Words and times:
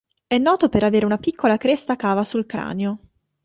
È 0.25 0.35
noto 0.39 0.67
per 0.67 0.83
avere 0.83 1.05
una 1.05 1.19
piccola 1.19 1.57
cresta 1.57 1.95
cava 1.95 2.23
sul 2.23 2.47
cranio. 2.47 2.97